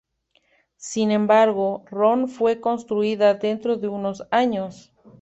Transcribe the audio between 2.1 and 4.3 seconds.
fue reconstruida dentro de unos